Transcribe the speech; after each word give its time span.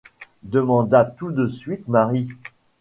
demanda 0.41 1.05
tout 1.05 1.31
de 1.31 1.45
suite 1.47 1.87
Marie. 1.87 2.29